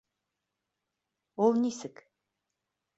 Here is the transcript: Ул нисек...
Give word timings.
Ул 1.49 1.63
нисек... 1.69 2.05